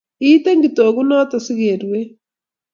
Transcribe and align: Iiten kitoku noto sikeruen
Iiten 0.25 0.59
kitoku 0.63 1.01
noto 1.09 1.37
sikeruen 1.45 2.09